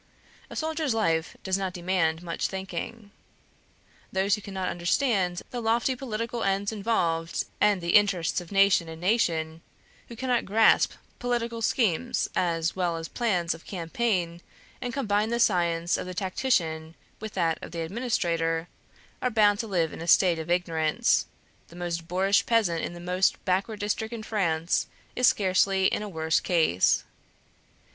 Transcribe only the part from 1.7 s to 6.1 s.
demand much thinking. Those who cannot understand the lofty